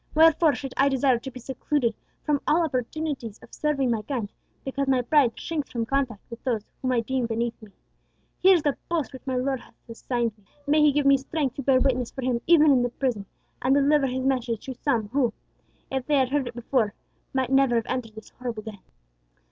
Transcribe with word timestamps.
Wherefore 0.15 0.55
should 0.55 0.73
I 0.77 0.89
desire 0.89 1.19
to 1.19 1.29
be 1.29 1.39
secluded 1.39 1.93
from 2.23 2.41
all 2.47 2.63
opportunities 2.65 3.37
of 3.43 3.53
serving 3.53 3.91
my 3.91 4.01
kind, 4.01 4.33
because 4.65 4.87
my 4.87 5.03
pride 5.03 5.39
shrinks 5.39 5.69
from 5.69 5.85
contact 5.85 6.23
with 6.31 6.43
those 6.43 6.65
whom 6.81 6.91
I 6.93 7.01
deem 7.01 7.27
beneath 7.27 7.61
me? 7.61 7.69
Here 8.39 8.55
is 8.55 8.63
the 8.63 8.77
post 8.89 9.13
which 9.13 9.27
my 9.27 9.35
Lord 9.35 9.59
has 9.59 9.75
assigned 9.87 10.35
me. 10.39 10.43
May 10.65 10.81
He 10.81 10.91
give 10.91 11.05
me 11.05 11.17
strength 11.17 11.55
to 11.57 11.61
bear 11.61 11.79
witness 11.79 12.09
for 12.09 12.23
Him 12.23 12.41
even 12.47 12.71
in 12.71 12.81
the 12.81 12.89
prison, 12.89 13.27
and 13.61 13.75
deliver 13.75 14.07
His 14.07 14.25
message 14.25 14.65
to 14.65 14.73
some 14.73 15.09
who, 15.09 15.33
if 15.91 16.07
they 16.07 16.15
had 16.15 16.29
heard 16.29 16.47
it 16.47 16.55
before, 16.55 16.95
might 17.31 17.51
never 17.51 17.75
have 17.75 17.85
entered 17.87 18.15
this 18.15 18.31
horrible 18.31 18.63
den." 18.63 18.79